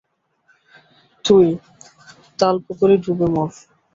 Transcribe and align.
তুই 1.25 1.47
তালপুকুরে 2.39 2.95
ডুবে 3.03 3.27
মর। 3.33 3.49